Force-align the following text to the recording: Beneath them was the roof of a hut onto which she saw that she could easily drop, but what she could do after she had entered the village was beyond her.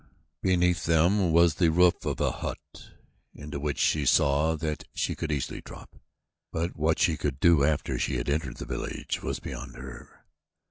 Beneath 0.41 0.85
them 0.85 1.31
was 1.31 1.53
the 1.53 1.69
roof 1.69 2.05
of 2.07 2.19
a 2.19 2.31
hut 2.31 2.89
onto 3.39 3.59
which 3.59 3.77
she 3.77 4.03
saw 4.03 4.55
that 4.55 4.83
she 4.95 5.13
could 5.13 5.31
easily 5.31 5.61
drop, 5.61 5.95
but 6.51 6.75
what 6.75 6.97
she 6.97 7.15
could 7.15 7.39
do 7.39 7.63
after 7.63 7.99
she 7.99 8.15
had 8.17 8.27
entered 8.27 8.57
the 8.57 8.65
village 8.65 9.21
was 9.21 9.39
beyond 9.39 9.75
her. 9.75 10.25